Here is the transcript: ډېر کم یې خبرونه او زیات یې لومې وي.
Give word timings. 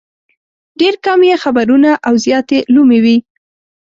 ډېر 0.79 0.95
کم 1.05 1.19
یې 1.29 1.35
خبرونه 1.43 1.91
او 2.07 2.13
زیات 2.25 2.47
یې 2.55 2.59
لومې 2.73 2.99
وي. 3.03 3.17